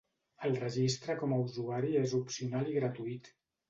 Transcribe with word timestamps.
El 0.47 0.55
registre 0.63 1.17
com 1.21 1.37
a 1.37 1.39
usuari 1.45 1.95
és 2.03 2.19
opcional 2.25 2.77
i 2.77 2.79
gratuït. 2.83 3.37